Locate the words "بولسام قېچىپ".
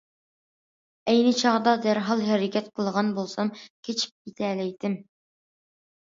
3.17-4.31